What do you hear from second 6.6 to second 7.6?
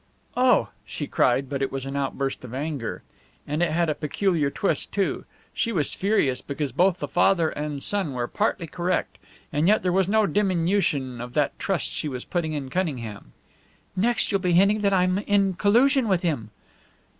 both father